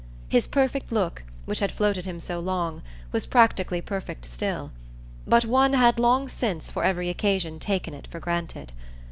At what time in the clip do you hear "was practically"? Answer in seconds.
3.11-3.81